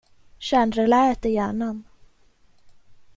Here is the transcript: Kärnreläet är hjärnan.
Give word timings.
Kärnreläet 0.39 1.25
är 1.25 1.29
hjärnan. 1.29 1.83